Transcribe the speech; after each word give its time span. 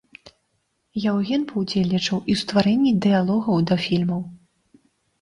Яўген 1.11 1.41
паўдзельнічаў 1.51 2.19
і 2.29 2.39
ў 2.39 2.41
стварэнні 2.45 2.97
дыялогаў 3.07 3.57
да 3.69 3.75
фільму. 3.87 4.21